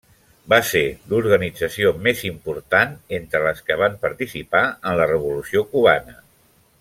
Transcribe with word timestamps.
Va 0.51 0.57
ser 0.69 0.79
l'organització 1.11 1.91
més 2.07 2.23
important 2.31 2.97
entre 3.19 3.43
les 3.49 3.61
que 3.69 3.77
van 3.85 3.99
participar 4.07 4.65
en 4.73 4.99
la 5.03 5.07
Revolució 5.17 5.67
cubana. 5.77 6.17